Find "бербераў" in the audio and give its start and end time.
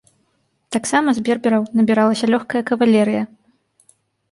1.27-1.67